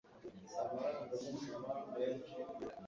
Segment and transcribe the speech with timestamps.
[0.69, 2.73] amarangamutima menshi mfite